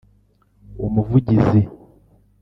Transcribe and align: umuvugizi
umuvugizi 0.85 1.59